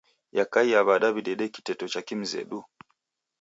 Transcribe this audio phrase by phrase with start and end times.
[0.37, 2.59] Yakaia w'ada w'idede kiteto cha kimzedu?